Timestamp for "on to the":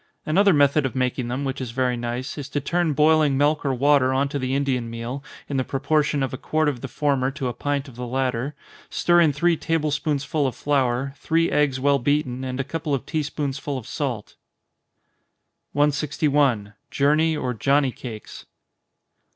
4.11-4.55